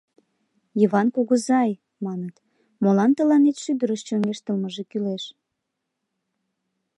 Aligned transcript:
—Йыван 0.79 1.07
кугызай,— 1.15 1.71
маныт,— 2.05 2.35
молан 2.83 3.11
тыланет 3.17 3.57
шӱдырыш 3.63 4.01
чоҥештылмыже 4.07 4.83
кӱлеш? 4.91 5.23